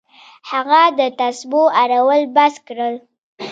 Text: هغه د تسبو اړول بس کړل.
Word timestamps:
هغه 0.49 0.81
د 0.99 1.01
تسبو 1.19 1.63
اړول 1.83 2.21
بس 2.35 2.53
کړل. 2.67 2.95